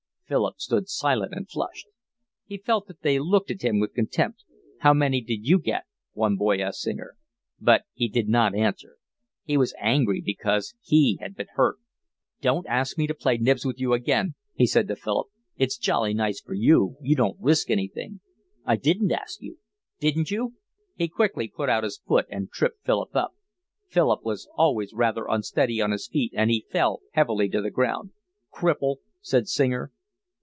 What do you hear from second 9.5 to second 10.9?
was angry because